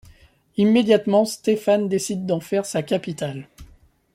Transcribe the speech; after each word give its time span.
Immédiatement 0.57 1.25
Stefan 1.25 1.87
décide 1.87 2.25
d'en 2.25 2.39
faire 2.39 2.65
sa 2.65 2.81
capitale. 2.81 3.47